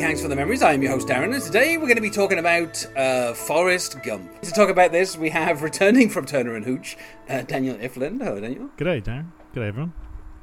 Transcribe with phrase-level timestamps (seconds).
[0.00, 0.62] Hello, welcome to T Hanks for the Memories.
[0.62, 4.02] I am your host Darren, and today we're going to be talking about uh, Forrest
[4.02, 4.40] Gump.
[4.40, 6.96] To talk about this, we have returning from Turner and Hooch,
[7.28, 8.22] uh, Daniel Ifland.
[8.22, 8.70] Hello, Daniel.
[8.78, 9.26] G'day, Darren.
[9.54, 9.92] G'day, everyone.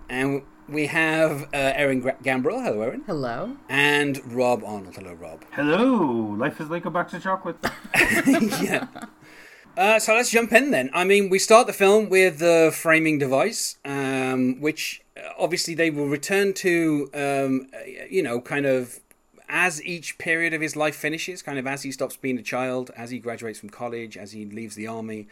[0.10, 2.64] And we have uh, Erin Gra- Gambrell.
[2.64, 3.02] Hello, Erin.
[3.08, 3.58] Hello.
[3.68, 4.96] And Rob Arnold.
[4.96, 5.44] Hello, Rob.
[5.52, 6.36] Hello.
[6.38, 7.58] Life is like a box of chocolate.
[8.62, 8.86] yeah.
[9.76, 10.92] Uh, so let's jump in then.
[10.94, 15.90] I mean, we start the film with the framing device, um, which uh, obviously they
[15.90, 19.00] will return to, um, uh, you know, kind of
[19.50, 22.92] as each period of his life finishes, kind of as he stops being a child,
[22.96, 25.28] as he graduates from college, as he leaves the army.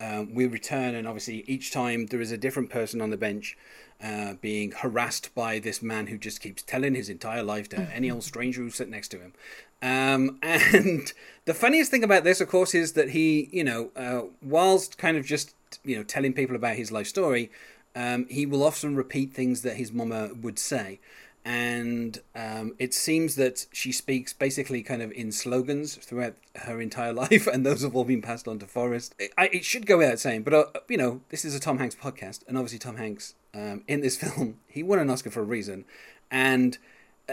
[0.00, 3.56] Um, we return, and obviously each time there is a different person on the bench
[4.02, 8.10] uh, being harassed by this man who just keeps telling his entire life to any
[8.10, 9.34] old stranger who's sitting next to him.
[9.82, 11.12] Um, and
[11.44, 15.16] the funniest thing about this, of course, is that he, you know, uh, whilst kind
[15.16, 17.50] of just, you know, telling people about his life story,
[17.94, 21.00] um, he will often repeat things that his mama would say.
[21.44, 27.12] And um, it seems that she speaks basically kind of in slogans throughout her entire
[27.24, 29.14] life, and those have all been passed on to Forrest.
[29.18, 31.78] It, I, it should go without saying, but uh, you know, this is a Tom
[31.78, 35.40] Hanks podcast, and obviously Tom Hanks um, in this film he won an Oscar for
[35.40, 35.84] a reason,
[36.30, 36.78] and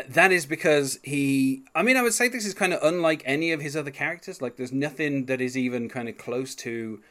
[0.08, 3.52] that is because he i mean i would say this is kind of unlike any
[3.52, 7.02] of his other characters like there's nothing that is even kind of close to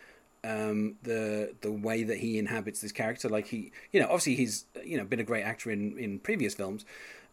[0.47, 3.29] um, the the way that he inhabits this character.
[3.29, 6.55] Like he you know obviously he's you know been a great actor in in previous
[6.55, 6.85] films.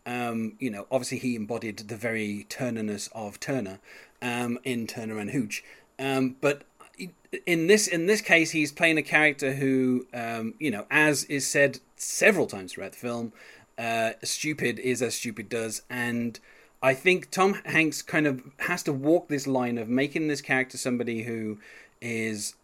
[0.05, 3.79] Um, you know obviously he embodied the very turnerness of turner
[4.21, 5.63] um, in turner and hooch.
[5.99, 6.63] Um, but
[7.45, 11.47] in this in this case he's playing a character who um, you know as is
[11.47, 13.31] said several times throughout the film
[13.77, 16.39] uh, stupid is as stupid does, and
[16.81, 20.77] I think Tom Hanks kind of has to walk this line of making this character
[20.77, 21.59] somebody who
[22.01, 22.55] is.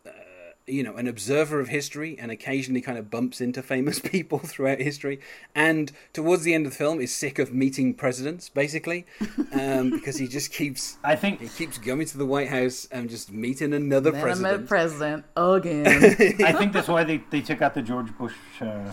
[0.69, 4.79] You know, an observer of history and occasionally kind of bumps into famous people throughout
[4.79, 5.19] history.
[5.55, 9.05] And towards the end of the film, is sick of meeting presidents, basically,
[9.51, 10.97] um, because he just keeps.
[11.03, 14.53] I think he keeps going to the White House and just meeting another Man, president.
[14.53, 15.87] I met president again.
[16.45, 18.91] I think that's why they, they took out the George Bush uh,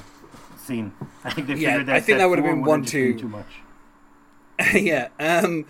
[0.58, 0.92] scene.
[1.24, 3.12] I think they figured Yeah, that I think that would have been one just been
[3.14, 3.46] too- too much.
[4.74, 5.08] yeah.
[5.20, 5.66] Um,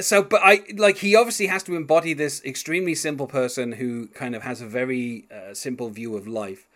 [0.00, 4.34] so, but I like he obviously has to embody this extremely simple person who kind
[4.34, 6.66] of has a very uh, simple view of life.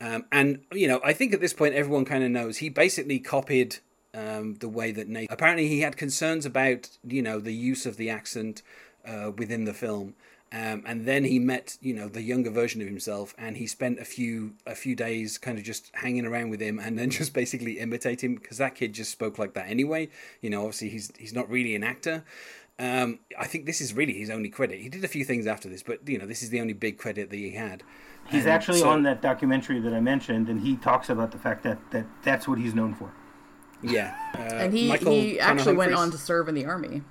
[0.00, 3.18] Um, and you know, I think at this point everyone kind of knows he basically
[3.18, 3.76] copied
[4.14, 5.30] um, the way that Nate.
[5.30, 8.62] Apparently, he had concerns about you know the use of the accent
[9.06, 10.14] uh, within the film.
[10.54, 13.98] Um, and then he met, you know, the younger version of himself, and he spent
[13.98, 17.32] a few a few days kind of just hanging around with him, and then just
[17.32, 20.10] basically imitate him because that kid just spoke like that anyway.
[20.42, 22.24] You know, obviously he's he's not really an actor.
[22.78, 24.80] Um, I think this is really his only credit.
[24.80, 26.98] He did a few things after this, but you know, this is the only big
[26.98, 27.82] credit that he had.
[28.28, 31.38] He's And actually so- on that documentary that I mentioned, and he talks about the
[31.38, 33.12] fact that, that that's what he's known for.
[33.82, 37.02] Yeah, uh, and he, Michael he Connor actually went on to serve in the army.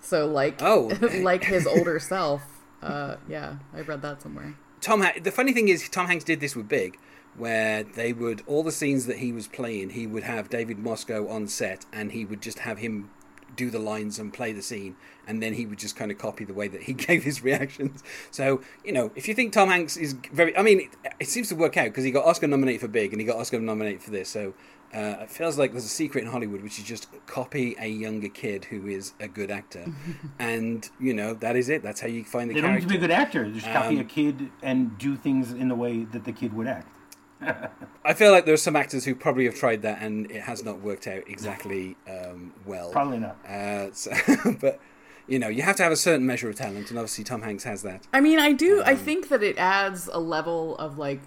[0.00, 0.90] So like Oh.
[1.20, 2.42] like his older self.
[2.82, 4.56] Uh, yeah, I read that somewhere.
[4.80, 5.00] Tom.
[5.02, 6.98] Ha- the funny thing is, Tom Hanks did this with Big,
[7.36, 11.28] where they would all the scenes that he was playing, he would have David Moscow
[11.28, 13.10] on set, and he would just have him
[13.56, 14.96] do the lines and play the scene,
[15.26, 18.02] and then he would just kind of copy the way that he gave his reactions.
[18.30, 21.48] So you know, if you think Tom Hanks is very, I mean, it, it seems
[21.50, 24.02] to work out because he got Oscar nominated for Big, and he got Oscar nominated
[24.02, 24.28] for this.
[24.28, 24.54] So.
[24.94, 28.28] Uh, it feels like there's a secret in Hollywood, which is just copy a younger
[28.28, 29.86] kid who is a good actor,
[30.38, 31.82] and you know that is it.
[31.82, 33.50] That's how you find the They don't need to be a good actor.
[33.50, 36.66] Just copy Um, a kid and do things in the way that the kid would
[36.66, 36.94] act.
[38.04, 40.64] I feel like there are some actors who probably have tried that and it has
[40.64, 42.90] not worked out exactly um, well.
[42.90, 43.36] Probably not.
[43.46, 44.12] Uh, so,
[44.60, 44.80] but
[45.26, 47.64] you know, you have to have a certain measure of talent, and obviously Tom Hanks
[47.64, 48.06] has that.
[48.12, 48.80] I mean, I do.
[48.80, 51.20] Um, I think that it adds a level of like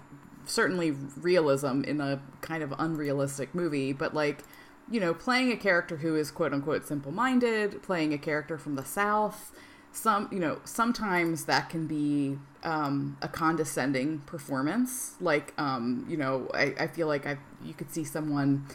[0.44, 4.44] certainly realism in a kind of unrealistic movie, but like
[4.88, 8.76] you know, playing a character who is quote unquote simple minded, playing a character from
[8.76, 9.52] the South.
[9.96, 15.14] Some, you know, sometimes that can be um, a condescending performance.
[15.22, 18.66] Like, um, you know, I, I feel like I you could see someone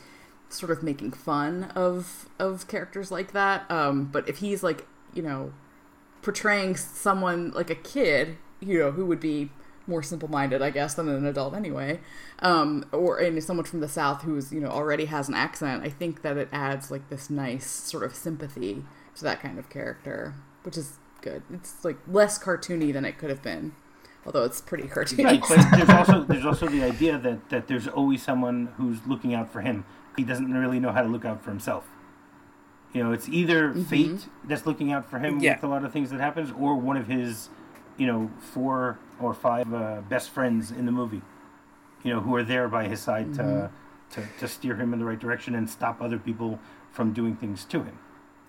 [0.50, 3.70] sort of making fun of of characters like that.
[3.70, 5.54] Um, but if he's like, you know,
[6.24, 9.52] portraying someone like a kid, you know, who would be
[9.86, 12.00] more simple-minded, I guess, than an adult anyway,
[12.40, 15.90] um, or and someone from the South who's you know already has an accent, I
[15.90, 18.84] think that it adds like this nice sort of sympathy
[19.18, 20.34] to that kind of character,
[20.64, 21.44] which is good.
[21.54, 23.74] It's like less cartoony than it could have been,
[24.26, 25.24] although it's pretty cartoony.
[25.24, 29.34] Right, but there's also there's also the idea that, that there's always someone who's looking
[29.34, 29.86] out for him.
[30.18, 31.88] He doesn't really know how to look out for himself.
[32.94, 35.56] You know, it's either fate that's looking out for him Yeah.
[35.56, 37.48] with a lot of things that happens, or one of his,
[37.98, 41.22] you know, four or five uh, best friends in the movie.
[42.04, 43.70] You know, who are there by his side to,
[44.12, 46.60] to to steer him in the right direction and stop other people
[46.92, 47.98] from doing things to him.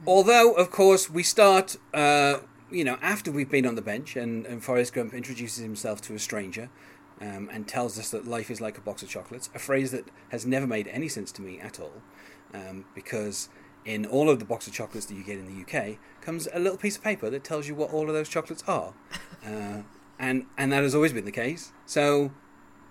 [0.07, 2.39] Although, of course, we start, uh,
[2.73, 6.15] you know, after we've been on the bench and, and Forrest Gump introduces himself to
[6.15, 6.71] a stranger
[7.21, 10.07] um, and tells us that life is like a box of chocolates, a phrase that
[10.31, 11.93] has never made any sense to me at all,
[12.55, 13.49] um, because
[13.85, 16.59] in all of the box of chocolates that you get in the UK comes a
[16.59, 18.93] little piece of paper that tells you what all of those chocolates are.
[19.45, 19.83] Uh,
[20.21, 21.73] and, and that has always been the case.
[21.85, 22.31] So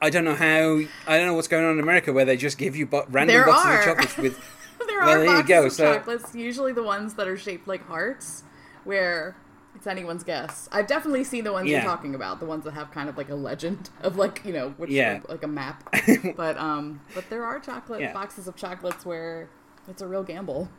[0.01, 2.57] I don't know how, I don't know what's going on in America where they just
[2.57, 3.79] give you bo- random There boxes are.
[3.79, 4.37] of chocolates with
[4.85, 7.37] there Well, are there you boxes go, of so- chocolates, usually the ones that are
[7.37, 8.43] shaped like hearts,
[8.83, 9.37] where
[9.81, 10.69] it's anyone's guess.
[10.71, 11.77] I've definitely seen the ones Yeah.
[11.81, 14.53] you're talking about, the ones that have kind of like a legend of like you
[14.53, 15.21] know, which Yeah.
[15.27, 15.83] like a map.
[16.35, 18.13] but um, but there are chocolate Yeah.
[18.13, 19.49] boxes of chocolates where
[19.87, 20.69] it's a real gamble.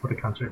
[0.00, 0.50] What a country.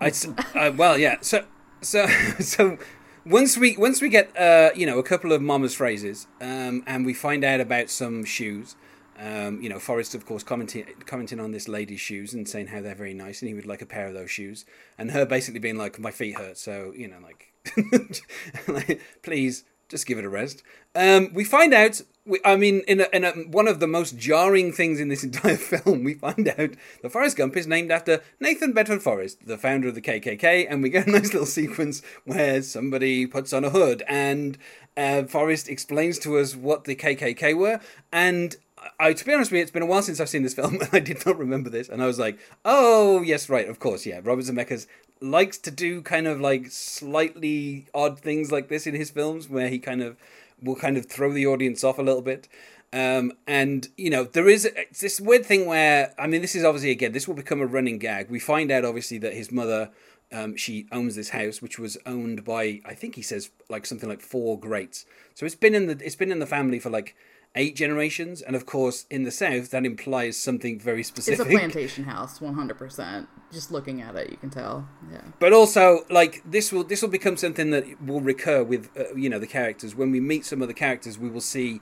[0.00, 1.16] I s uh, well, yeah.
[1.20, 1.44] So,
[1.82, 2.06] so,
[2.40, 2.78] so
[3.26, 7.04] once we once we get uh, you know a couple of Mama's phrases, um, and
[7.04, 8.76] we find out about some shoes.
[9.18, 12.80] Um, you know, Forrest, of course, commenting commenting on this lady's shoes and saying how
[12.80, 14.64] they're very nice, and he would like a pair of those shoes.
[14.98, 17.52] And her basically being like, "My feet hurt," so you know, like,
[18.68, 20.62] like please just give it a rest.
[20.94, 22.00] Um, we find out.
[22.26, 25.22] We, I mean, in, a, in a, one of the most jarring things in this
[25.28, 26.70] entire film, we find out
[27.02, 30.82] that Forrest Gump is named after Nathan Bedford Forrest, the founder of the KKK, and
[30.82, 34.56] we get a nice little sequence where somebody puts on a hood and
[34.96, 37.80] uh, Forrest explains to us what the KKK were,
[38.12, 38.56] and
[38.98, 40.74] I, to be honest with you, it's been a while since I've seen this film,
[40.80, 41.88] and I did not remember this.
[41.88, 44.86] And I was like, "Oh, yes, right, of course, yeah." Robert Zemeckis
[45.20, 49.68] likes to do kind of like slightly odd things like this in his films, where
[49.68, 50.16] he kind of
[50.62, 52.48] will kind of throw the audience off a little bit.
[52.92, 54.68] Um, and you know, there is
[55.00, 57.98] this weird thing where I mean, this is obviously again, this will become a running
[57.98, 58.30] gag.
[58.30, 59.90] We find out obviously that his mother.
[60.32, 64.08] Um, she owns this house, which was owned by I think he says like something
[64.08, 65.06] like four greats.
[65.34, 67.14] So it's been in the it's been in the family for like
[67.54, 71.46] eight generations, and of course in the south that implies something very specific.
[71.46, 73.28] It's a plantation house, one hundred percent.
[73.52, 74.88] Just looking at it, you can tell.
[75.12, 75.20] Yeah.
[75.38, 79.28] But also, like this will this will become something that will recur with uh, you
[79.28, 79.94] know the characters.
[79.94, 81.80] When we meet some of the characters, we will see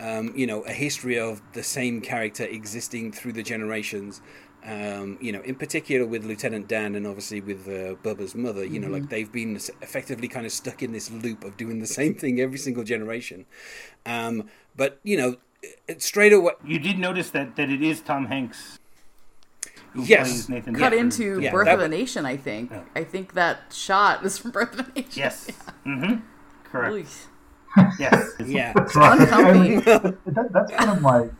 [0.00, 4.20] um, you know a history of the same character existing through the generations.
[4.64, 8.78] Um, you know, in particular with Lieutenant Dan and obviously with uh, Bubba's mother, you
[8.78, 12.14] know, like they've been effectively kind of stuck in this loop of doing the same
[12.14, 13.44] thing every single generation.
[14.06, 15.36] Um, but you know,
[15.88, 18.78] it- straight away, You did notice that, that it is Tom Hanks.
[19.92, 20.48] Who Yes.
[20.48, 20.98] Nathan Cut Bedford.
[20.98, 22.72] into Yeah, Birth of a was- Nation, I think.
[22.96, 25.10] I think that shot is from Birth of a Nation.
[25.14, 25.50] Yes.
[25.86, 26.20] Mm-hmm.
[26.64, 27.08] Correct.
[27.98, 28.32] Yes.
[28.46, 29.18] yeah, That's right.
[29.18, 29.74] Uncomfy.
[29.74, 29.84] And
[30.36, 31.30] that, that's kind of like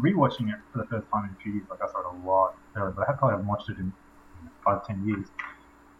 [0.00, 1.64] rewatching it for the first time in a few years.
[1.70, 3.92] Like I saw it a lot, earlier, but I have probably haven't watched it in
[4.64, 5.26] five, ten years.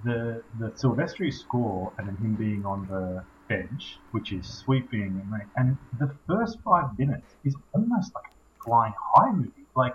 [0.05, 5.31] The the Silvestri score and then him being on the bench, which is sweeping and
[5.31, 9.67] like, and the first five minutes is almost like a flying high movie.
[9.75, 9.95] Like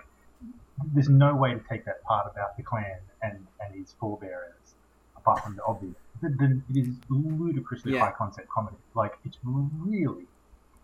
[0.94, 4.76] there's no way to take that part about the Klan and and his forebearers
[5.18, 5.96] apart from the obvious.
[6.22, 8.00] The, the, it is ludicrously Yeah.
[8.00, 8.78] high concept comedy.
[8.96, 10.28] Like it's really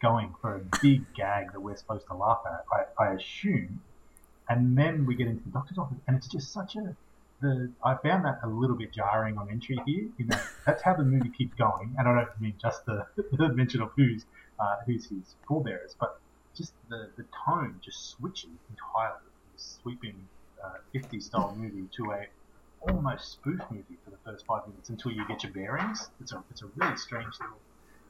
[0.01, 2.63] going for a big gag that we're supposed to laugh at,
[2.99, 3.81] I, I assume.
[4.47, 6.95] And then we get into the doctor's office, and it's just such a.
[7.41, 10.07] The I found that a little bit jarring on entry here.
[10.19, 13.49] In that that's how the movie keeps going, and I don't mean just the, the
[13.49, 14.25] mention of who's
[14.59, 16.19] uh, who's his forebearers, but
[16.55, 20.27] just the, the tone just switching entirely from this sweeping
[20.63, 22.27] uh, 50s style movie to a
[22.81, 26.09] almost spoof movie for the first five minutes until you get your bearings.
[26.19, 27.57] It's a it's a really strange little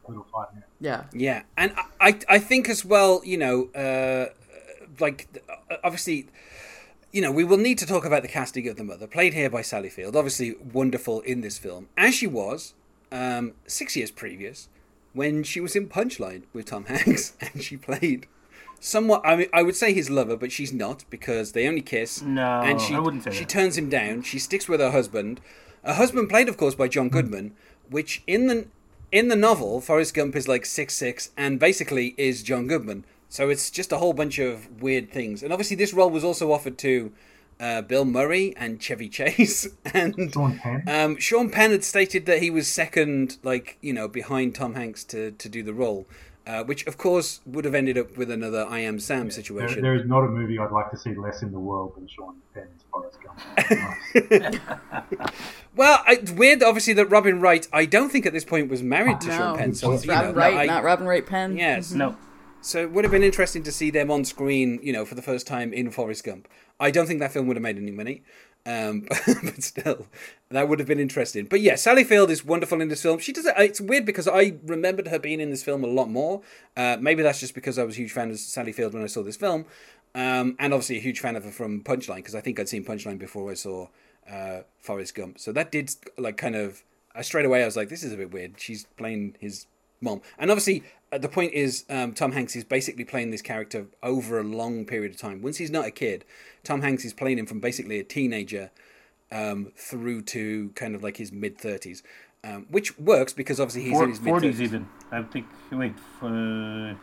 [0.08, 0.72] little five minutes.
[0.80, 1.04] Yeah.
[1.14, 4.34] Yeah, and I, I, I think as well, you know, uh,
[5.00, 5.28] like
[5.84, 6.28] obviously,
[7.12, 9.50] you know, we will need to talk about the casting of the mother, played here
[9.50, 10.16] by Sally Field.
[10.16, 12.74] Obviously, wonderful in this film, as she was
[13.12, 14.70] um, six years previous
[15.14, 18.28] when she was in Punchline with Tom Hanks, and she played
[18.80, 19.22] somewhat.
[19.26, 22.22] I mean, I would say his lover, but she's not because they only kiss.
[22.22, 23.50] No, and she I wouldn't say she that.
[23.50, 24.22] turns him down.
[24.22, 25.42] She sticks with her husband.
[25.84, 27.54] Her husband, played of course by John Goodman,
[27.90, 28.68] which in the
[29.12, 33.06] in the novel, Forrest Gump is like six six, and basically is John Goodman.
[33.30, 35.44] So it's just a whole bunch of weird things.
[35.44, 37.12] And obviously, this role was also offered to
[37.60, 40.84] uh, Bill Murray and Chevy Chase, and Sean Penn.
[40.88, 45.04] um, Sean Penn had stated that he was second, like you know, behind Tom Hanks
[45.06, 46.08] to to do the role.
[46.48, 49.84] Uh, which of course would have ended up with another I Am Sam There, situation.
[49.84, 52.38] there is not a movie I'd like to see less in the world than Sean
[52.56, 54.56] Penn's Forrest Gump.
[55.76, 58.82] Well, I- it's weird, obviously, that Robin Wright, I don't think at this point was
[58.82, 59.74] married to No, Sean Penn.
[59.76, 61.56] So, it's you know, Robin no, Wright, I- not Robin Wright Penn.
[61.58, 61.92] Yes.
[61.92, 62.18] No.
[62.62, 65.22] So it would have been interesting to see them on screen, you know, for the
[65.22, 66.48] first time in Forrest Gump.
[66.80, 68.22] I don't think that film would have made any money,
[68.66, 69.08] um,
[69.44, 70.08] but still,
[70.50, 71.46] that would have been interesting.
[71.46, 73.20] But yeah, Sally Field is wonderful in this film.
[73.20, 73.56] She does it.
[73.58, 76.42] It's weird because I remembered her being in this film a lot more.
[76.76, 79.08] Uh, maybe that's just because I was a huge fan of Sally Field when I
[79.08, 79.66] saw this film.
[80.14, 82.84] Um, and obviously a huge fan of her from Punchline because I think I'd seen
[82.84, 83.88] Punchline before I saw
[84.30, 85.40] uh, Forrest Gump.
[85.40, 86.84] So that did like kind of
[87.22, 88.60] straight away I was like, this is a bit weird.
[88.60, 89.66] She's playing his
[90.02, 94.40] mom, and obviously the point is um, Tom Hanks is basically playing this character over
[94.40, 95.42] a long period of time.
[95.42, 96.26] Once he's not a kid,
[96.64, 98.70] Tom Hanks is playing him from basically a teenager
[99.32, 102.04] um, through to kind of like his mid thirties.
[102.44, 104.62] Um, which works because obviously he's Four- in his mid 40s thirties.
[104.62, 104.88] even.
[105.12, 105.46] I think.
[105.72, 105.94] Wait.
[106.22, 106.94] Uh,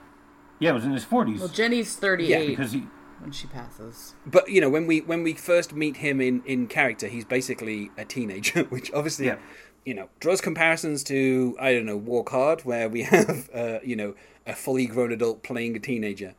[0.59, 1.39] yeah, it was in his 40s.
[1.41, 2.79] Well, Jenny's Yeah, 38 because he.
[3.21, 4.15] when she passes.
[4.25, 7.91] But you know, when we when we first meet him in in character, he's basically
[7.99, 9.37] a teenager, which obviously, Yeah.
[9.87, 13.97] You know, draws comparisons to I don't know Walk Hard, where we have uh, you
[13.97, 14.15] know
[14.47, 16.35] a fully grown adult playing a teenager.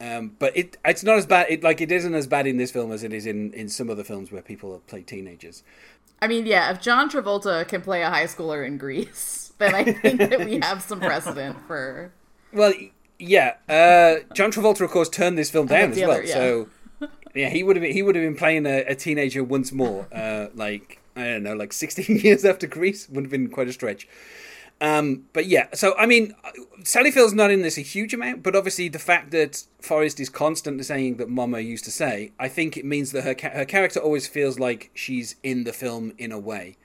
[0.00, 1.46] Um, but it it's not as bad.
[1.50, 3.90] It like it isn't as bad in this film as it is in in some
[3.90, 5.62] other films where people play teenagers.
[6.22, 9.82] I mean, yeah, if John Travolta can play a high schooler in Grease, then I
[9.84, 12.12] think that we have some precedent for.
[12.54, 12.74] Well,
[13.18, 13.54] yeah.
[13.66, 16.10] Uh, John Travolta, of course, turned this film down as well.
[16.10, 16.34] other- yeah.
[16.34, 16.68] So,
[17.34, 20.06] yeah, he would have been, he would have been playing a, a teenager once more.
[20.12, 23.72] Uh, like I don't know, like 16 years after Grease would have been quite a
[23.72, 24.08] stretch.
[24.80, 26.34] Um, but yeah, so I mean,
[26.82, 30.28] Sally Field's not in this a huge amount, but obviously the fact that Forrest is
[30.28, 33.64] constantly saying that Mama used to say, I think it means that her ca- her
[33.64, 36.76] character always feels like she's in the film in a way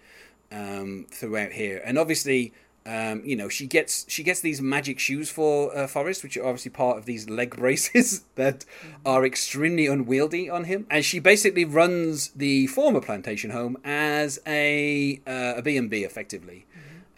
[0.52, 2.54] um, throughout here, and obviously.
[2.88, 6.46] Um, you know, she gets she gets these magic shoes for uh, Forrest, which are
[6.46, 8.64] obviously part of these leg braces that
[9.06, 10.88] are extremely unwieldy on him.
[10.90, 16.06] And she basically runs the former plantation home as a uh, a B and B,
[16.06, 16.66] effectively.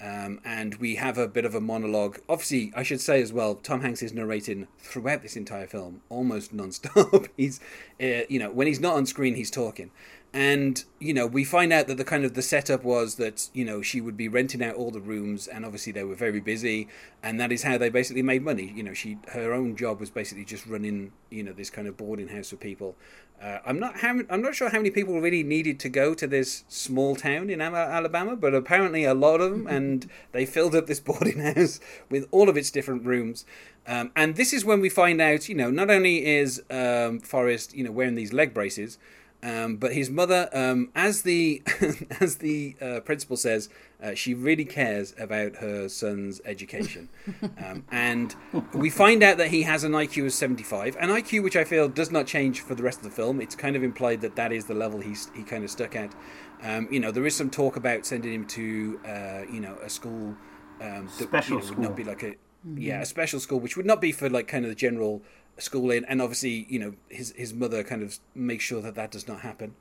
[0.02, 2.20] Um, and we have a bit of a monologue.
[2.30, 6.54] Obviously, I should say as well, Tom Hanks is narrating throughout this entire film, almost
[6.60, 7.28] non-stop.
[7.36, 7.60] he's,
[8.02, 9.92] uh, you know, when he's not on screen, he's talking,
[10.34, 13.66] and you know, we find out that the kind of the setup was that you
[13.66, 16.88] know she would be renting out all the rooms, and obviously they were very busy,
[17.24, 18.72] and that is how they basically made money.
[18.76, 21.98] You know, she her own job was basically just running, you know, this kind of
[21.98, 22.96] boarding house for people.
[23.42, 26.28] Uh, I'm not how, I'm not sure how many people really needed to go to
[26.28, 30.88] this small town in Alabama, but apparently a lot of them, and they filled up
[30.88, 33.46] this boarding house with all of its different rooms.
[33.88, 37.74] Um, and this is when we find out, you know, not only is um, Forrest,
[37.74, 39.00] you know, wearing these leg braces,
[39.42, 41.62] um, but his mother, um, as the
[42.20, 43.70] as the uh, principal says,
[44.04, 47.08] uh, she really cares about her son's education,
[47.66, 48.36] um, and
[48.74, 51.64] we find out that he has an IQ of seventy five, an IQ which I
[51.64, 53.40] feel does not change for the rest of the film.
[53.40, 56.14] It's kind of implied that that is the level he's he kind of stuck at.
[56.62, 59.90] Um, you know, there is some talk about sending him to uh, you know a
[59.90, 60.36] school
[60.82, 62.36] um, that Special you know, would not be like a
[62.76, 65.22] yeah a special school, which would not be for like kind of the general
[65.60, 69.28] schooling, and obviously you know his his mother kind of makes sure that that does
[69.28, 69.76] not happen,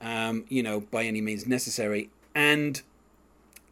[0.00, 2.82] um, you know by any means necessary, and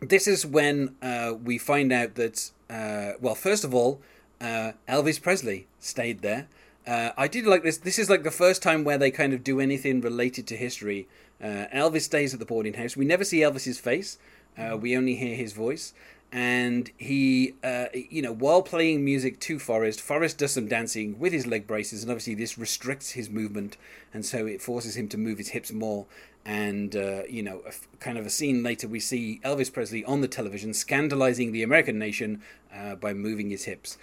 [0.00, 4.00] this is when uh, we find out that uh, well first of all
[4.40, 6.48] uh, Elvis Presley stayed there.
[6.86, 7.78] Uh, I did like this.
[7.78, 11.06] This is like the first time where they kind of do anything related to history.
[11.42, 12.96] Uh, Elvis stays at the boarding house.
[12.96, 14.18] We never see Elvis's face.
[14.56, 15.92] Uh, we only hear his voice.
[16.30, 21.32] And he, uh, you know, while playing music to Forrest, Forrest does some dancing with
[21.32, 23.78] his leg braces, and obviously this restricts his movement,
[24.12, 26.04] and so it forces him to move his hips more.
[26.44, 27.62] And uh, you know,
[28.00, 31.98] kind of a scene later, we see Elvis Presley on the television scandalizing the American
[31.98, 32.42] nation
[32.74, 33.96] uh, by moving his hips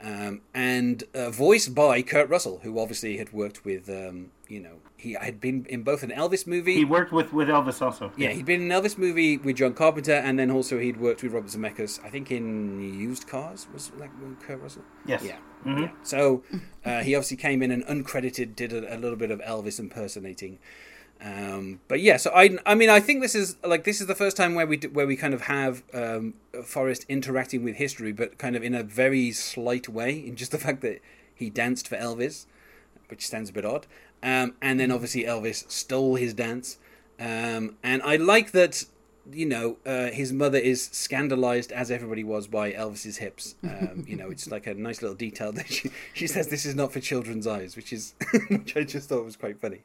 [0.00, 4.76] um, and uh, voiced by Kurt Russell, who obviously had worked with, um, you know,
[4.96, 6.74] he had been in both an Elvis movie.
[6.74, 8.12] He worked with, with Elvis also.
[8.16, 11.22] yeah, he'd been in an Elvis movie with John Carpenter, and then also he'd worked
[11.22, 12.04] with Robert Zemeckis.
[12.04, 14.82] I think in Used Cars was that with Kurt Russell.
[15.06, 15.22] Yes.
[15.24, 15.36] Yeah.
[15.64, 15.80] Mhm.
[15.82, 15.90] yeah.
[16.02, 16.44] So
[16.84, 20.58] uh, he obviously came in and uncredited, did a, a little bit of Elvis impersonating.
[21.20, 24.14] Um, but yeah, so I, I mean, I think this is like this is the
[24.14, 28.12] first time where we d- where we kind of have um, Forrest interacting with history,
[28.12, 31.00] but kind of in a very slight way, in just the fact that
[31.34, 32.44] he danced for Elvis,
[33.08, 33.86] which sounds a bit odd.
[34.26, 36.78] Um, and then obviously Elvis stole his dance,
[37.20, 38.84] um, and I like that.
[39.32, 43.56] You know, uh, his mother is scandalized as everybody was by Elvis's hips.
[43.64, 46.74] Um, you know, it's like a nice little detail that she, she says this is
[46.76, 48.14] not for children's eyes, which is
[48.50, 49.80] which I just thought was quite funny.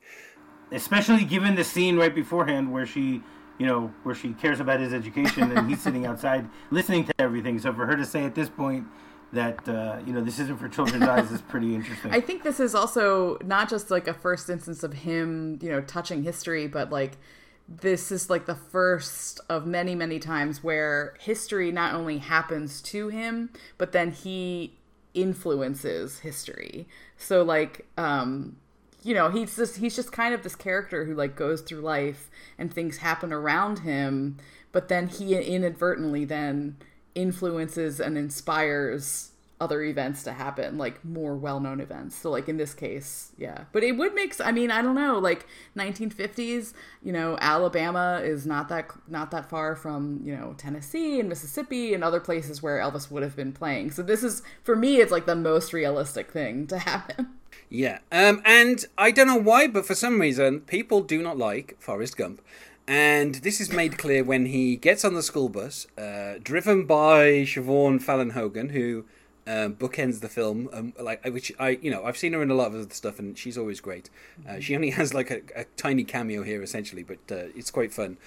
[0.71, 3.21] especially given the scene right beforehand where she
[3.57, 7.59] you know where she cares about his education and he's sitting outside listening to everything
[7.59, 8.85] so for her to say at this point
[9.33, 12.59] that uh, you know this isn't for children's eyes is pretty interesting I think this
[12.59, 16.91] is also not just like a first instance of him, you know, touching history, but
[16.91, 17.17] like
[17.67, 23.07] this is like the first of many, many times where history not only happens to
[23.07, 24.77] him, but then he
[25.13, 26.87] influences history.
[27.17, 28.57] So like, um,
[29.03, 32.29] you know, he's just he's just kind of this character who like goes through life
[32.57, 34.37] and things happen around him,
[34.71, 36.77] but then he inadvertently then
[37.15, 42.15] influences and inspires other events to happen, like more well-known events.
[42.15, 43.65] So like in this case, yeah.
[43.71, 45.45] But it would make I mean, I don't know, like
[45.77, 51.29] 1950s, you know, Alabama is not that not that far from, you know, Tennessee and
[51.29, 53.91] Mississippi and other places where Elvis would have been playing.
[53.91, 57.29] So this is for me it's like the most realistic thing to happen.
[57.73, 57.99] Yeah.
[58.11, 62.17] Um and I don't know why, but for some reason people do not like Forrest
[62.17, 62.41] Gump.
[62.87, 67.45] And this is made clear when he gets on the school bus, uh, driven by
[67.45, 69.05] Siobhan Fallon Hogan, who
[69.47, 70.69] um, bookends the film.
[70.71, 73.19] Um, like which I, you know, I've seen her in a lot of other stuff,
[73.19, 74.09] and she's always great.
[74.47, 77.93] Uh, she only has like a, a, tiny cameo here, essentially, but uh, it's quite
[77.93, 78.17] fun.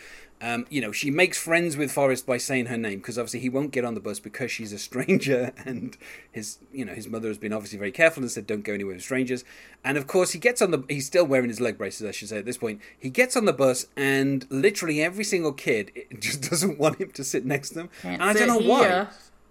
[0.40, 3.48] Um, you know, she makes friends with Forrest by saying her name because obviously he
[3.48, 5.96] won't get on the bus because she's a stranger, and
[6.30, 8.94] his, you know, his mother has been obviously very careful and said don't go anywhere
[8.94, 9.44] with strangers.
[9.84, 10.84] And of course, he gets on the.
[10.88, 12.80] He's still wearing his leg braces, I should say, at this point.
[12.98, 17.24] He gets on the bus, and literally every single kid just doesn't want him to
[17.24, 17.90] sit next to them.
[18.02, 19.06] Can't and I don't know sit why.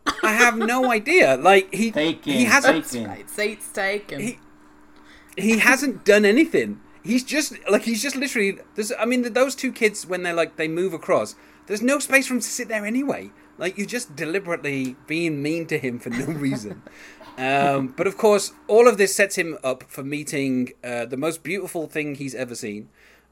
[0.05, 0.15] Here.
[0.23, 1.37] I have no idea.
[1.37, 3.07] Like he, Taken, he hasn't taken.
[3.09, 4.19] Right, seats taken.
[4.19, 4.39] he
[5.37, 6.79] he hasn't done anything.
[7.03, 8.59] He's just like he's just literally.
[8.75, 11.35] There's, I mean, those two kids when they're like they move across.
[11.67, 13.31] There's no space for him to sit there anyway.
[13.57, 16.81] Like you're just deliberately being mean to him for no reason.
[17.37, 21.41] um, but of course, all of this sets him up for meeting uh, the most
[21.43, 22.89] beautiful thing he's ever seen,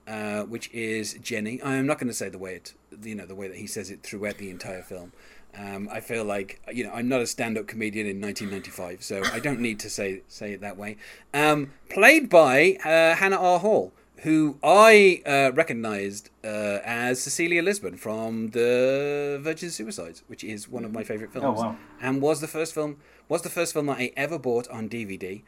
[0.08, 1.62] uh, which is Jenny.
[1.63, 2.74] I'm not going to say the way it,
[3.04, 5.12] you know, the way that he says it throughout the entire film.
[5.58, 9.39] Um, I feel like you know I'm not a stand-up comedian in 1995, so I
[9.39, 10.98] don't need to say say it that way.
[11.34, 13.60] Um, played by uh, Hannah R.
[13.60, 20.70] Hall, who I uh, recognised uh, as Cecilia Lisbon from the Virgin Suicides, which is
[20.70, 21.75] one of my favourite films, wow.
[22.01, 25.42] and was the first film was the first film that I ever bought on DVD.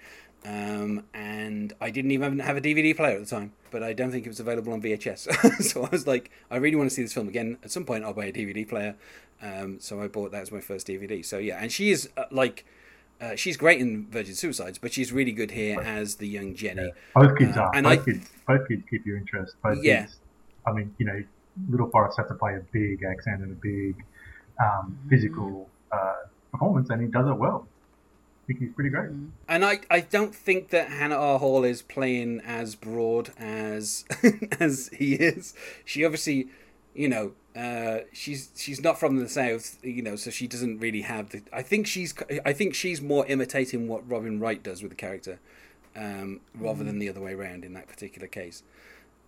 [0.46, 4.12] Um, and I didn't even have a DVD player at the time, but I don't
[4.12, 5.62] think it was available on VHS.
[5.64, 7.58] so I was like, I really want to see this film again.
[7.64, 8.96] At some point, I'll buy a DVD player.
[9.44, 11.24] Um, so I bought that as my first DVD.
[11.26, 12.66] So yeah, and she is uh, like,
[13.20, 16.94] uh, she's great in Virgin Suicides, but she's really good here as the young Jenny.
[17.14, 17.72] Both kids Uh, are.
[17.76, 18.30] and Both I- kids.
[18.48, 19.56] Both kids keep your interest.
[19.62, 20.04] Both Yeah.
[20.04, 20.18] kids.
[20.66, 21.22] I mean, you know,
[21.70, 23.96] Little Forrest has to play a big accent and a big
[24.64, 26.14] um, physical uh,
[26.52, 27.68] performance, and he does it well.
[28.44, 29.10] I think he's pretty great.
[29.48, 31.40] And I, I don't think that Hannah R.
[31.40, 34.04] Hall is playing as broad as
[34.60, 35.54] as he is.
[35.86, 36.50] She obviously,
[36.94, 41.02] you know, uh, she's she's not from the south, you know, so she doesn't really
[41.02, 41.42] have the.
[41.52, 42.14] I think she's
[42.46, 45.40] I think she's more imitating what Robin Wright does with the character,
[45.96, 48.64] um, rather than the other way around in that particular case.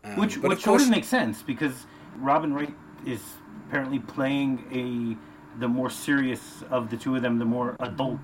[0.03, 1.85] Um, Which, but which course, sort of makes sense because
[2.17, 2.73] Robin Wright
[3.05, 3.21] is
[3.67, 8.19] apparently playing a the more serious of the two of them, the more adult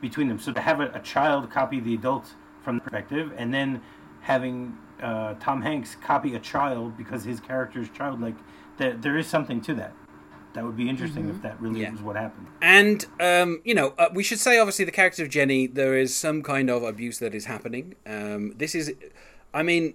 [0.00, 0.38] between them.
[0.38, 3.80] So to have a, a child copy the adult from the perspective, and then
[4.20, 8.36] having uh, Tom Hanks copy a child because his character is childlike,
[8.78, 9.92] that there is something to that.
[10.54, 11.90] That would be interesting if that really Yeah.
[11.92, 12.46] was what happened.
[12.62, 16.16] And um, you know, uh, we should say obviously the character of Jenny, there is
[16.16, 17.94] some kind of abuse that is happening.
[18.06, 18.94] Um, this is,
[19.52, 19.94] I mean,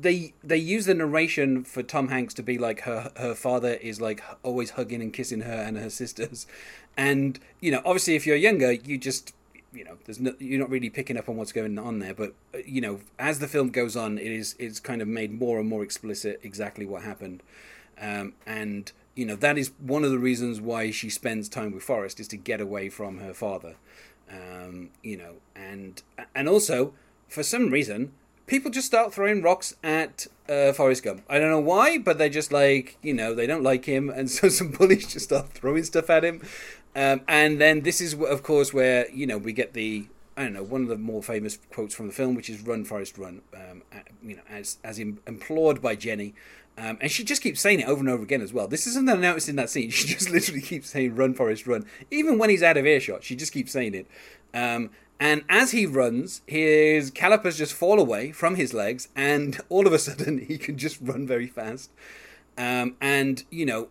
[0.00, 4.00] they they use the narration for Tom Hanks to be like her her father is
[4.00, 6.46] like always hugging and kissing her and her sisters,
[6.96, 9.34] and you know, obviously if you're younger, you just
[9.76, 12.14] you know, there's no, you're not really picking up on what's going on there.
[12.14, 15.38] But uh, you know, as the film goes on, it is it's kind of made
[15.38, 17.42] more and more explicit exactly what happened.
[18.00, 21.82] Um, and you know that is one of the reasons why she spends time with
[21.82, 23.76] Forrest is to get away from her father.
[24.30, 26.02] Um, you know, and
[26.34, 26.94] and also
[27.28, 28.12] for some reason
[28.46, 31.22] people just start throwing rocks at uh, Forrest Gump.
[31.28, 34.30] I don't know why, but they're just like you know they don't like him, and
[34.36, 36.42] so some bullies just start throwing stuff at him.
[36.96, 40.06] Um, and then this is of course where you know we get the
[40.36, 42.84] I don't know one of the more famous quotes from the film, which is "Run,
[42.84, 43.82] Forrest, run." Um,
[44.22, 46.34] you know, as as im- implored by Jenny,
[46.78, 48.66] um, and she just keeps saying it over and over again as well.
[48.66, 49.90] This is something I noticed in that scene.
[49.96, 53.24] She just literally keeps saying "Run, Forrest, run," even when he's out of earshot.
[53.24, 54.06] She just keeps saying it.
[54.54, 59.86] Um, and as he runs, his calipers just fall away from his legs, and all
[59.86, 61.90] of a sudden he can just run very fast.
[62.58, 63.88] Um, and you know,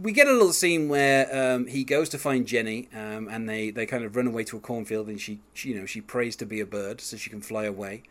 [0.00, 3.70] we get a little scene where um, he goes to find Jenny, um, and they,
[3.70, 6.36] they kind of run away to a cornfield, and she, she you know she prays
[6.36, 8.02] to be a bird so she can fly away.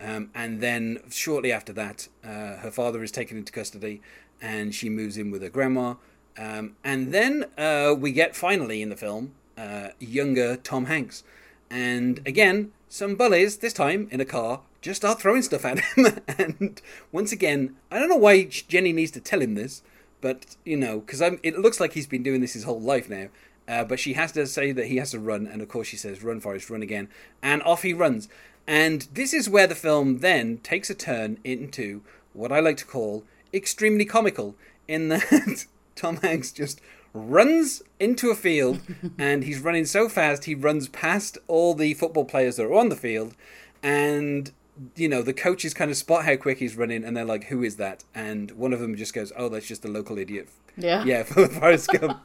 [0.00, 4.00] Um, and then shortly after that, uh, her father is taken into custody,
[4.40, 5.94] and she moves in with her grandma.
[6.36, 11.22] Um, and then uh, we get finally in the film uh, younger Tom Hanks,
[11.70, 16.06] and again some bullies this time in a car just start throwing stuff at him.
[16.38, 19.82] and once again, I don't know why Jenny needs to tell him this,
[20.24, 23.28] but you know, because it looks like he's been doing this his whole life now.
[23.68, 25.98] Uh, but she has to say that he has to run, and of course she
[25.98, 27.08] says, "Run, Forrest, run again,"
[27.42, 28.26] and off he runs.
[28.66, 32.00] And this is where the film then takes a turn into
[32.32, 34.56] what I like to call extremely comical,
[34.88, 36.80] in that Tom Hanks just
[37.12, 38.80] runs into a field
[39.18, 42.88] and he's running so fast he runs past all the football players that are on
[42.88, 43.36] the field
[43.84, 44.52] and
[44.96, 47.62] you know the coaches kind of spot how quick he's running and they're like who
[47.62, 51.04] is that and one of them just goes oh that's just a local idiot Yeah.
[51.04, 52.20] yeah for Forrest Gump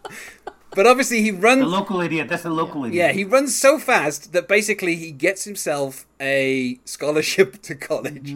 [0.75, 2.27] but obviously he runs The local idiot.
[2.29, 2.95] That's a local idiot.
[2.95, 8.35] yeah, he runs so fast that basically he gets himself a scholarship to college.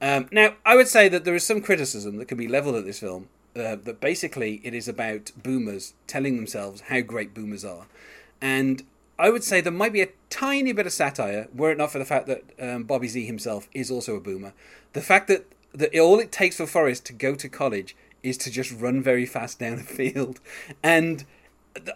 [0.00, 2.84] Um, now, I would say that there is some criticism that can be leveled at
[2.84, 3.28] this film.
[3.54, 7.86] Uh, that basically it is about boomers telling themselves how great boomers are,
[8.40, 8.82] and
[9.18, 11.98] I would say there might be a tiny bit of satire were it not for
[11.98, 14.52] the fact that um, Bobby Z himself is also a boomer.
[14.92, 18.50] The fact that that all it takes for Forrest to go to college is to
[18.50, 20.40] just run very fast down a field,
[20.82, 21.24] and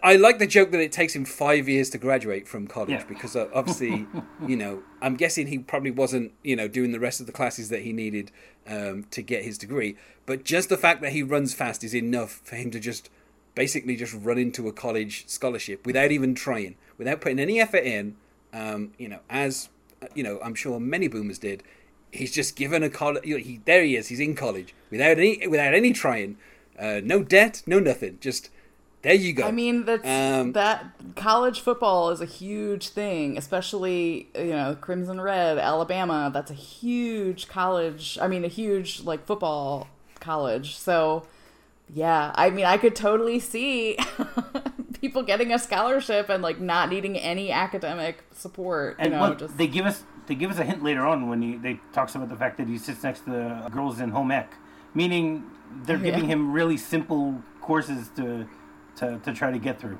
[0.01, 3.03] I like the joke that it takes him five years to graduate from college Yeah.
[3.05, 4.07] because uh, obviously,
[4.47, 7.67] you know, I'm guessing he probably wasn't, you know, doing the rest of the classes
[7.69, 8.31] that he needed
[8.67, 9.97] um, to get his degree.
[10.25, 13.09] But just the fact that he runs fast is enough for him to just
[13.55, 18.15] basically just run into a college scholarship without even trying, without putting any effort in.
[18.53, 19.69] Um, you know, as
[20.01, 21.63] uh, you know, I'm sure many boomers did.
[22.11, 23.25] He's just given a college.
[23.25, 24.07] You know, he there he is.
[24.07, 26.37] He's in college without any without any trying,
[26.77, 28.17] uh, no debt, no nothing.
[28.21, 28.49] Just
[29.01, 29.47] there you go.
[29.47, 30.85] I mean, that's Um, that
[31.15, 36.29] college football is a huge thing, especially you know Crimson Red, Alabama.
[36.33, 38.17] That's a huge college.
[38.21, 39.87] I mean, a huge like football
[40.19, 40.77] college.
[40.77, 41.25] So,
[41.89, 43.97] yeah, I mean, I could totally see
[45.01, 48.99] people getting a scholarship and like not needing any academic support.
[49.01, 51.29] You And know, what just they give us they give us a hint later on
[51.29, 54.31] when he they talks about the fact that he sits next to girls in home
[54.31, 54.53] ec,
[54.93, 55.43] meaning
[55.85, 58.47] they're giving him really simple courses to
[58.97, 59.99] to, to try to get through.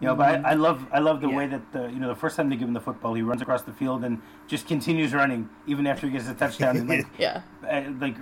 [0.00, 1.36] You know, but I, I love I love the Yeah.
[1.36, 3.42] way that the, you know the first time they give him the football, he runs
[3.42, 7.06] across the field and just continues running even after he gets a touchdown and like
[7.18, 7.42] yeah.
[7.70, 8.16] uh, like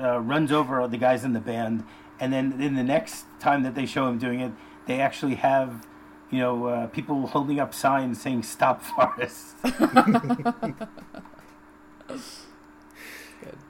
[0.00, 1.84] uh, runs over the guys in the band,
[2.22, 4.52] and then in the next time that they show him doing it,
[4.86, 5.84] they actually have
[6.30, 9.56] you know uh, people holding up signs saying "Stop Forrest."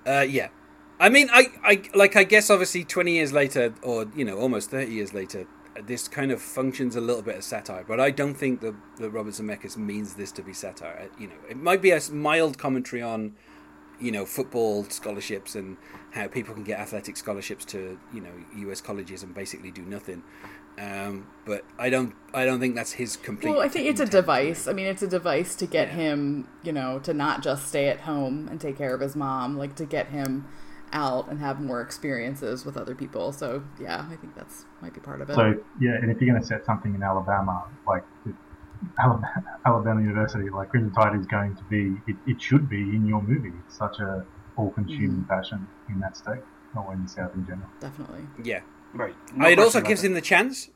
[0.04, 0.48] Uh, yeah,
[0.98, 4.70] I mean, I, I, like, I guess, obviously, twenty years later, or you know, almost
[4.70, 5.46] thirty years later,
[5.80, 7.84] this kind of functions a little bit as satire.
[7.86, 11.08] But I don't think that that Robert Zemeckis means this to be satire.
[11.08, 13.34] Uh, You know, it might be a mild commentary on,
[14.02, 15.76] you know, football scholarships and
[16.12, 18.80] how people can get athletic scholarships to you know U.S.
[18.80, 20.22] colleges and basically do nothing.
[20.78, 23.50] Um, but I don't, I don't think that's his complete.
[23.50, 24.10] Well, I think it's a intent.
[24.22, 24.66] device.
[24.66, 25.94] I mean, it's a device to get Yeah.
[25.94, 29.58] him, you know, to not just stay at home and take care of his mom,
[29.58, 30.48] like to get him
[30.90, 33.32] out and have more experiences with other people.
[33.32, 35.34] So, yeah, I think that's might be part of it.
[35.34, 38.34] So yeah, and if you're going to set something in Alabama, like the-
[38.98, 43.06] Alabama, Alabama University, like Crimson Tide is going to be, it, it should be in
[43.06, 43.52] your movie.
[43.66, 44.24] It's such a
[44.56, 46.42] all-consuming passion in that state,
[46.76, 47.68] or in the South in general.
[47.80, 48.20] Definitely.
[48.42, 48.60] Yeah.
[48.92, 49.14] right.
[49.36, 50.68] it also gives him the chance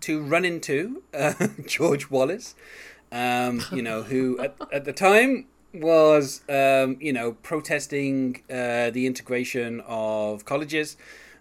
[0.00, 1.34] to run into uh,
[1.66, 2.54] George Wallace,
[3.10, 9.06] um, you know, who at, at the time was, um, you know, protesting uh, the
[9.06, 10.96] integration of colleges.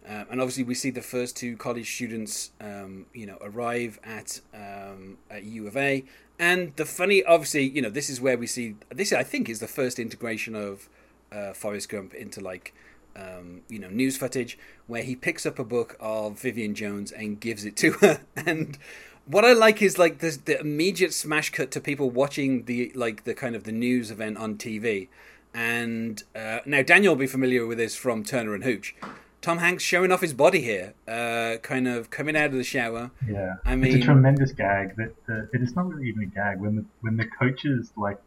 [0.07, 4.41] Um, and obviously, we see the first two college students, um, you know, arrive at
[4.53, 6.03] um, at U of A.
[6.39, 9.13] And the funny, obviously, you know, this is where we see this.
[9.13, 10.89] I think is the first integration of
[11.31, 12.73] uh, Forrest Gump into like
[13.15, 17.39] um, you know, news footage where he picks up a book of Vivian Jones and
[17.39, 18.21] gives it to her.
[18.35, 18.77] And
[19.25, 23.23] what I like is like the, the immediate smash cut to people watching the like
[23.23, 25.07] the kind of the news event on TV.
[25.53, 28.95] And uh, now Daniel will be familiar with this from Turner and Hooch.
[29.41, 33.11] Tom Hanks showing off his body here, uh, kind of coming out of the shower.
[33.27, 34.95] Yeah, I mean, it's a tremendous gag.
[34.97, 38.19] That uh, it is not really even a gag when the when the coaches like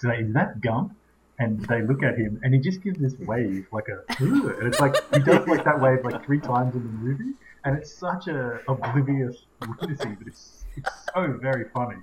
[0.00, 0.94] say, "Is that Gump?"
[1.38, 4.20] and they look at him and he just gives this wave like a, "Ugh,"
[4.58, 7.32] and it's like he does like that wave like three times in the movie,
[7.64, 9.44] and it's such a oblivious
[9.80, 11.96] lunacy, but it's it's so very funny.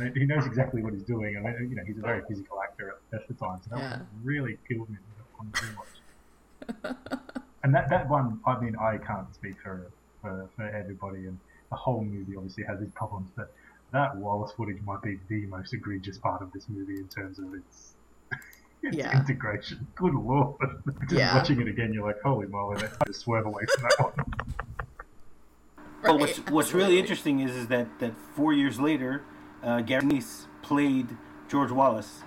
[0.00, 2.90] And He knows exactly what he's doing, and you know he's a very physical actor
[2.90, 3.64] at best of times.
[3.64, 3.98] So that Yeah.
[4.22, 4.96] really killed me
[5.38, 5.97] on the rewatch.
[7.64, 9.90] And that, that one, I mean, I can't speak for,
[10.22, 11.38] for for everybody, and
[11.70, 13.46] the whole movie obviously has its problems, but
[13.92, 17.46] that Wallace footage might be the most egregious part of this movie in terms of
[17.54, 17.94] its,
[18.82, 19.18] its Yeah.
[19.18, 19.86] integration.
[19.96, 20.56] Good lord!
[21.08, 21.34] Just Yeah.
[21.36, 22.76] watching it again, you're like, holy moly!
[22.84, 24.12] I just swerve away from that one.
[26.00, 29.24] Well, what's what's really interesting is is that that four years later,
[29.64, 31.16] uh, Gary Sinise played
[31.48, 32.22] George Wallace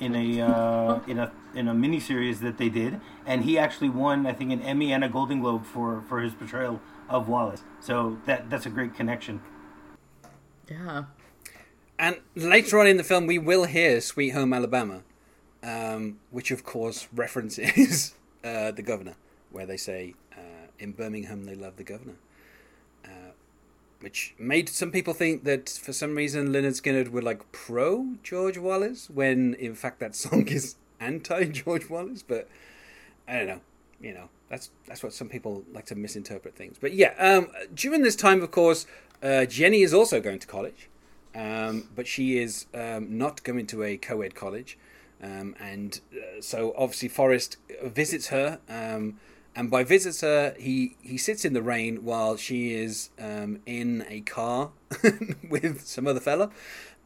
[0.00, 4.26] in a uh, in a in a miniseries that they did, and he actually won,
[4.26, 7.62] I think, an Emmy and a Golden Globe for for his portrayal of Wallace.
[7.80, 9.40] So that that's a great connection.
[10.68, 11.04] Yeah.
[11.98, 15.02] And later on in the film, we will hear "Sweet Home Alabama,"
[15.62, 19.14] um, which of course references uh, the governor,
[19.50, 22.16] where they say, uh, in Birmingham they love the governor.
[24.00, 28.58] Which made some people think that for some reason Lynyrd Skynyrd were like pro George
[28.58, 32.22] Wallace when in fact that song is anti George Wallace.
[32.22, 32.48] But
[33.26, 33.60] I don't know,
[34.00, 36.76] you know that's that's what some people like to misinterpret things.
[36.80, 38.86] But yeah, um, during this time, of course,
[39.22, 40.88] uh, Jenny is also going to college,
[41.34, 44.78] um, but she is um, not going to a co-ed college,
[45.22, 48.60] um, and uh, so obviously Forrest visits her.
[49.56, 54.04] And by visits her, he, he sits in the rain while she is um, in
[54.06, 54.70] a car
[55.48, 56.50] with some other fella.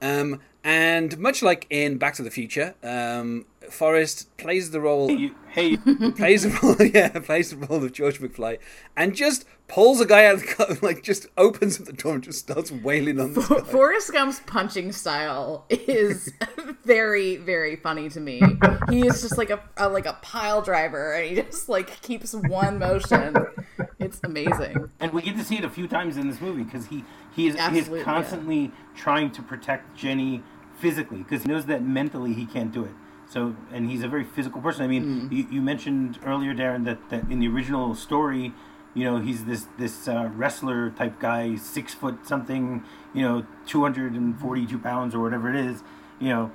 [0.01, 5.09] Um, and much like in Back to the Future, um, Forrest plays the role.
[5.09, 5.77] Hey, you, hey,
[6.17, 8.59] plays the role, yeah, plays the role of George McFly,
[8.97, 12.15] and just pulls a guy out of the car, like just opens up the door
[12.15, 13.61] and just starts wailing on this guy.
[13.61, 16.33] Forrest Gump's punching style is
[16.85, 18.43] very, very funny to me.
[18.91, 22.35] He is just like a, a like a pile driver, and he just like keeps
[22.35, 23.35] one motion.
[24.01, 24.91] It's amazing.
[25.01, 27.47] and we get to see it a few times in this movie because he he
[27.49, 28.03] is he is yeah.
[28.03, 30.43] constantly trying to protect Jenny
[30.79, 32.93] physically because he knows that mentally he can't do it.
[33.29, 34.83] So, and he's a very physical person.
[34.83, 35.33] I mean, Mm.
[35.33, 38.53] you, you mentioned earlier, Darren, that, that in the original story,
[38.93, 42.83] you know, he's this this uh, wrestler type guy, six foot something,
[43.15, 45.85] you know, two hundred and forty two pounds or whatever it is.
[46.19, 46.51] You know,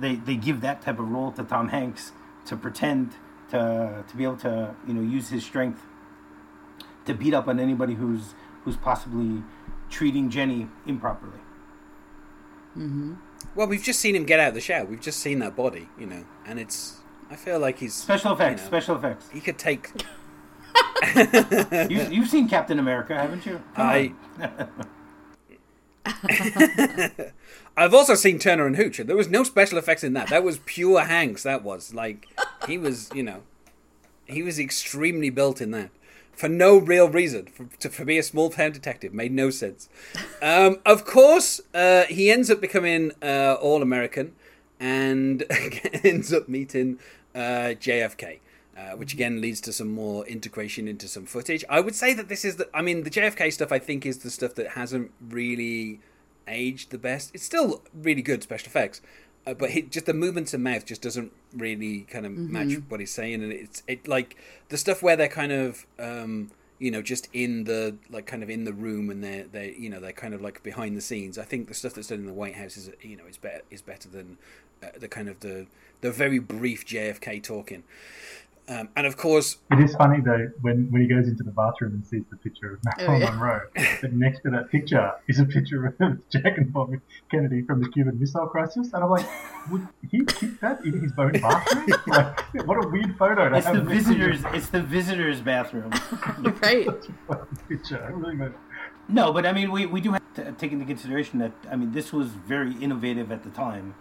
[0.00, 2.12] they they give that type of role to Tom Hanks
[2.44, 3.14] to pretend
[3.50, 5.80] to to be able to you know use his strength
[7.08, 9.42] to beat up on anybody who's who's possibly
[9.90, 11.38] treating Jenny improperly.
[12.76, 13.14] Mm-hmm.
[13.54, 14.84] Well, we've just seen him get out of the shower.
[14.84, 16.98] We've just seen that body, you know, and it's.
[17.30, 19.28] I feel like he's Special effects, you know, special effects.
[19.30, 19.90] He could take.
[21.88, 23.60] You, you've seen Captain America, haven't you?
[23.74, 24.12] Come I.
[27.76, 28.98] I've also seen Turner and Hooch.
[28.98, 30.28] and There was no special effects in that.
[30.28, 31.44] That was pure Hanks.
[31.44, 32.26] That was like
[32.66, 33.42] he was, you know,
[34.26, 35.90] he was extremely built in that
[36.38, 37.46] for no real reason.
[37.46, 39.88] For, to, for be a small town detective made no sense.
[40.40, 44.36] Um, of course, uh, he ends up becoming uh, all American
[44.78, 45.44] and
[46.04, 47.00] ends up meeting
[47.34, 48.38] uh, JFK.
[48.76, 51.64] Uh, which again leads to some more integration into some footage.
[51.68, 52.68] I would say that this is the.
[52.72, 55.98] I mean, the JFK stuff I think is the stuff that hasn't really
[56.46, 57.32] aged the best.
[57.34, 59.00] It's still really good special effects,
[59.46, 63.00] uh, but he, just the movements of mouth just doesn't really kind of match what
[63.00, 64.36] he's saying, and it's it like
[64.68, 68.50] the stuff where they're kind of um, you know just in the like kind of
[68.50, 71.38] in the room and they're they you know they're kind of like behind the scenes.
[71.38, 73.62] I think the stuff that's done in the White House is you know is better
[73.70, 74.38] is better than
[74.82, 75.66] uh, the kind of the
[76.00, 77.84] the very brief JFK talking.
[78.70, 81.94] Um, and of course, It is funny though when, when he goes into the bathroom
[81.94, 83.30] and sees the picture of Marilyn Oh, yeah.
[83.30, 83.60] Monroe,
[84.02, 86.98] but next to that picture is a picture of Jack and Bobby
[87.30, 89.26] Kennedy from the Cuban Missile Crisis, and I'm like,
[89.70, 91.86] would he keep that in his own bathroom?
[92.08, 94.40] like, what a weird photo to It's have the next to visitors.
[94.54, 95.90] It's the visitors' bathroom.
[96.62, 96.86] right.
[97.70, 98.04] picture.
[98.04, 98.54] I really meant-
[99.08, 101.92] No, but I mean, we, we do have to take into consideration that I mean,
[101.92, 103.94] this was very innovative at the time.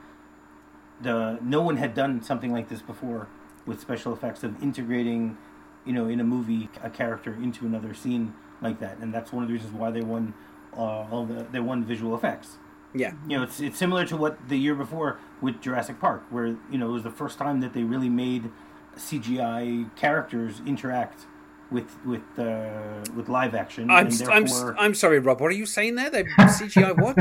[1.02, 3.28] The no one had done something like this before
[3.68, 5.38] with special effects of integrating,
[5.86, 9.44] you know, in a movie a character into another scene like that, and that's one
[9.44, 10.34] of the reasons why they won
[10.76, 12.58] uh, all the they won visual effects.
[12.96, 16.48] yeah, You know, it's it's similar to what the year before with Jurassic Park, where
[16.48, 18.50] you know it was the first time that they really made
[18.96, 21.28] CGI characters interact
[21.70, 23.90] with with uh, with live action.
[23.92, 24.48] I'm and I'm
[24.80, 25.42] I'm sorry, Rob.
[25.42, 26.10] What are you saying there?
[26.10, 27.18] They CGI what?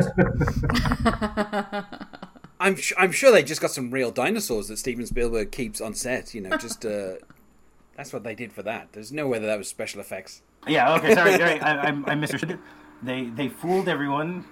[2.58, 5.94] I'm sh- I'm sure they just got some real dinosaurs that Steven Spielberg keeps on
[5.94, 6.34] set.
[6.34, 7.14] You know, just uh,
[7.96, 8.88] that's what they did for that.
[8.92, 10.42] There's no way that that was special effects.
[10.66, 10.94] Yeah.
[10.94, 11.14] Okay.
[11.14, 11.36] Sorry.
[11.36, 12.58] sorry I, I, I misunderstood.
[13.02, 14.44] They they fooled everyone.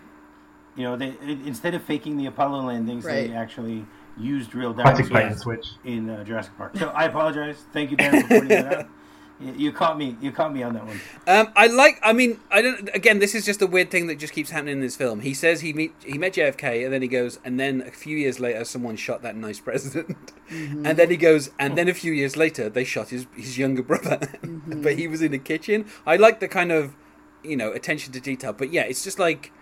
[0.77, 1.15] You know, they
[1.47, 3.29] instead of faking the Apollo landings, Right.
[3.31, 3.87] they actually
[4.19, 5.67] used real Classic bait dinosaurs and switch.
[5.85, 6.77] in uh, Jurassic Park.
[6.77, 7.57] So I apologize.
[7.73, 8.87] Thank you, Dan, for pointing that out.
[9.41, 10.17] You, you caught me.
[10.21, 11.01] You caught me on that one.
[11.27, 11.99] Um, I like.
[12.03, 12.89] I mean, I don't.
[12.95, 15.21] Again, this is just a weird thing that just keeps happening in this film.
[15.21, 18.17] He says he meet he met JFK, and then he goes, and then a few
[18.17, 20.17] years later, someone shot that nice president,
[20.49, 23.83] and then he goes, and then a few years later, they shot his his younger
[23.93, 25.87] brother, but he was in the kitchen.
[26.07, 26.95] I like the kind of,
[27.43, 28.53] you know, attention to detail.
[28.53, 29.53] But yeah, it's just like.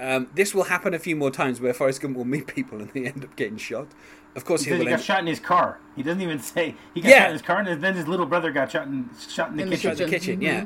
[0.00, 2.88] Um, this will happen a few more times where Forrest Gump will meet people and
[2.90, 3.88] they end up getting shot.
[4.34, 4.84] Of course, he He, will.
[4.86, 5.78] got End, shot in his car.
[5.96, 7.18] He doesn't even say he got Yeah.
[7.18, 9.62] shot in his car, and then his little brother got shot in shot in the
[9.64, 9.90] In the kitchen.
[9.90, 10.40] in the kitchen.
[10.40, 10.64] kitchen, yeah,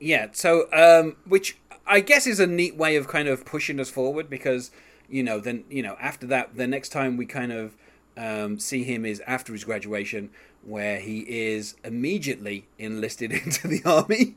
[0.00, 0.26] yeah.
[0.32, 4.28] So, um, which I guess is a neat way of kind of pushing us forward
[4.28, 4.70] because
[5.08, 7.76] you know, then you know, after that, the next time we kind of
[8.16, 10.30] um, see him is after his graduation,
[10.62, 14.36] where he is immediately enlisted into the army.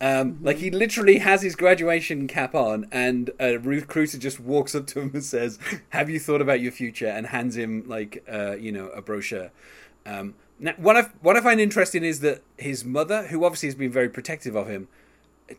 [0.00, 4.86] Um, Like he literally has his graduation cap on, and a recruiter just walks up
[4.88, 5.58] to him and says,
[5.90, 9.50] "Have you thought about your future?" and hands him like uh, you know a brochure.
[10.06, 13.74] Um, Now, what I what I find interesting is that his mother, who obviously has
[13.74, 14.88] been very protective of him,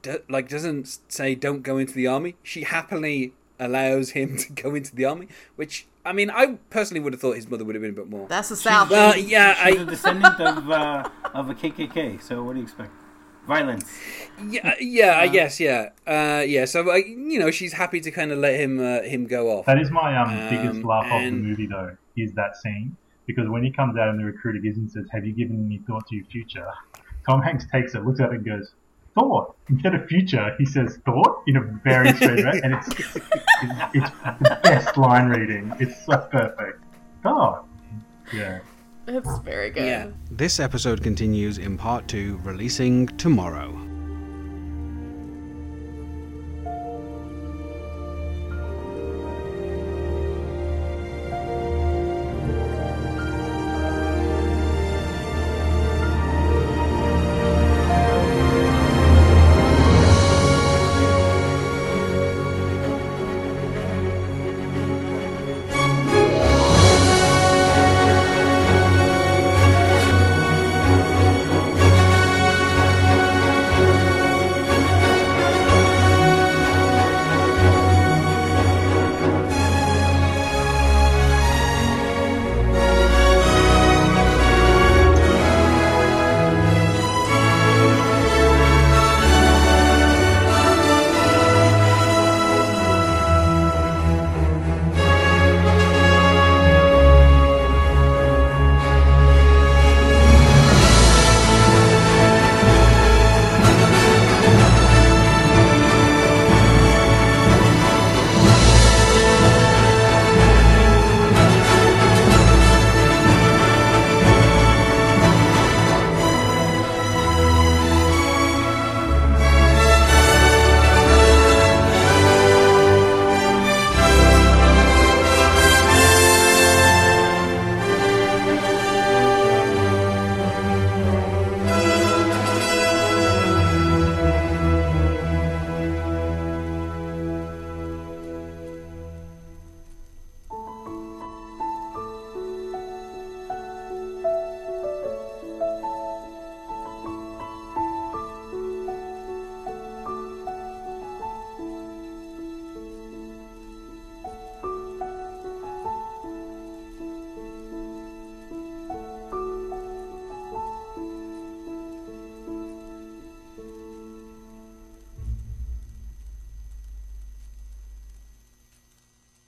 [0.01, 2.35] do, like doesn't say don't go into the army.
[2.43, 7.13] She happily allows him to go into the army, which I mean, I personally would
[7.13, 8.27] have thought his mother would have been a bit more.
[8.27, 8.89] That's the South.
[8.89, 12.21] well, yeah, She's a I, descendant of uh, of a KKK.
[12.21, 12.91] So what do you expect?
[13.47, 13.85] Violence.
[14.49, 16.65] yeah, yeah, I guess, yeah, uh, yeah.
[16.65, 19.65] So, uh, you know, she's happy to kind of let him uh, him go off.
[19.65, 22.95] That is my um, biggest Um, laugh of the movie, though, is that scene.
[23.25, 25.77] Because when he comes out and the recruiter gives him says, Have you given any
[25.87, 26.67] thought to your future?
[27.25, 28.73] Tom Hanks takes it, looks at it, and goes,
[29.15, 29.55] Thought.
[29.69, 33.15] Instead of future, he says thought in a very straight way, and it's, it's,
[33.93, 34.09] it's
[34.41, 35.71] the best line reading.
[35.79, 36.81] It's so perfect.
[37.21, 37.65] Thought.
[38.33, 38.59] Yeah.
[39.13, 39.85] It's very good.
[39.85, 40.07] Yeah.
[40.31, 43.69] This episode continues in part two, releasing tomorrow.